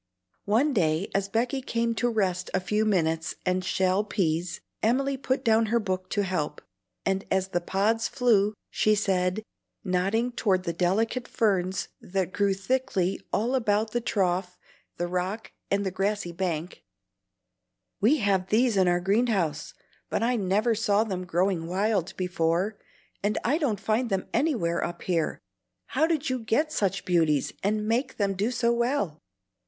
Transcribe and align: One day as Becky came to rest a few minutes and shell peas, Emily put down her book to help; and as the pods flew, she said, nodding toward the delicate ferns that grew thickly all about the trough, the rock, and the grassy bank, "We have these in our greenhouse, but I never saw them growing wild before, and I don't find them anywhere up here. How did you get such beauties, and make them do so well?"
One 0.47 0.73
day 0.73 1.11
as 1.13 1.29
Becky 1.29 1.61
came 1.61 1.93
to 1.93 2.09
rest 2.09 2.49
a 2.55 2.59
few 2.59 2.85
minutes 2.85 3.35
and 3.45 3.63
shell 3.63 4.03
peas, 4.03 4.59
Emily 4.81 5.15
put 5.15 5.45
down 5.45 5.67
her 5.67 5.79
book 5.79 6.09
to 6.09 6.23
help; 6.23 6.59
and 7.05 7.23
as 7.29 7.49
the 7.49 7.61
pods 7.61 8.07
flew, 8.07 8.55
she 8.71 8.95
said, 8.95 9.43
nodding 9.83 10.31
toward 10.31 10.63
the 10.63 10.73
delicate 10.73 11.27
ferns 11.27 11.87
that 12.01 12.33
grew 12.33 12.55
thickly 12.55 13.19
all 13.31 13.53
about 13.53 13.91
the 13.91 14.01
trough, 14.01 14.57
the 14.97 15.05
rock, 15.05 15.51
and 15.69 15.85
the 15.85 15.91
grassy 15.91 16.31
bank, 16.31 16.81
"We 17.99 18.17
have 18.17 18.47
these 18.49 18.77
in 18.77 18.87
our 18.87 19.01
greenhouse, 19.01 19.75
but 20.09 20.23
I 20.23 20.35
never 20.35 20.73
saw 20.73 21.03
them 21.03 21.25
growing 21.27 21.67
wild 21.67 22.17
before, 22.17 22.79
and 23.21 23.37
I 23.43 23.59
don't 23.59 23.79
find 23.79 24.09
them 24.09 24.25
anywhere 24.33 24.83
up 24.83 25.03
here. 25.03 25.37
How 25.89 26.07
did 26.07 26.27
you 26.27 26.39
get 26.39 26.71
such 26.71 27.05
beauties, 27.05 27.53
and 27.61 27.87
make 27.87 28.17
them 28.17 28.33
do 28.33 28.49
so 28.49 28.73
well?" 28.73 29.19